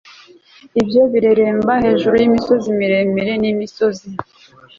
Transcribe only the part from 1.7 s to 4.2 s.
hejuru yimisozi miremire nimisozi